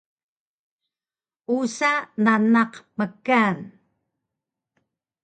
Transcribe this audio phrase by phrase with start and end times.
[1.57, 1.91] usa
[2.23, 3.57] nanaq mkan!